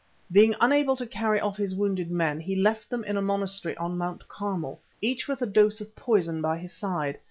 Being 0.31 0.55
unable 0.59 0.95
to 0.95 1.05
carry 1.05 1.39
off 1.39 1.57
his 1.57 1.75
wounded 1.75 2.09
men, 2.09 2.39
he 2.39 2.55
left 2.55 2.89
them 2.89 3.03
in 3.03 3.17
a 3.17 3.21
monastery 3.21 3.77
on 3.77 3.99
Mount 3.99 4.27
Carmel, 4.27 4.81
each 4.99 5.27
with 5.27 5.43
a 5.43 5.45
dose 5.45 5.79
of 5.79 5.95
poison 5.95 6.41
by 6.41 6.57
his 6.57 6.73
side. 6.73 7.19